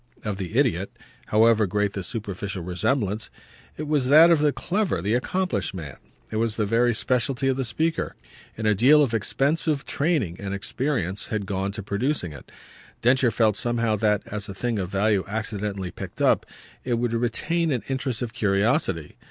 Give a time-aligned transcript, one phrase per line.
[0.25, 0.97] of the idiot,
[1.27, 3.29] however great the superficial resemblance:
[3.77, 5.97] it was that of the clever, the accomplished man;
[6.31, 8.15] it was the very specialty of the speaker,
[8.57, 12.51] and a deal of expensive training and experience had gone to producing it.
[13.03, 16.47] Densher felt somehow that, as a thing of value accidentally picked up,
[16.83, 19.17] it would retain an interest of curiosity.